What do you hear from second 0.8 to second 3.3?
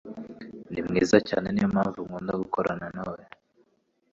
mwiza cyane, niyo mpamvu nkunda gukorana nawe.